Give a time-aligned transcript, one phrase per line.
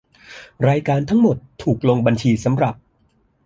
[0.67, 2.75] รายการทั้งหมดถูกลงบัญชีสำหรับ